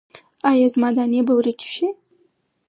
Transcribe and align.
ایا 0.49 0.67
زما 0.73 0.89
دانې 0.95 1.21
به 1.27 1.33
ورکې 1.37 1.67
شي؟ 1.75 1.87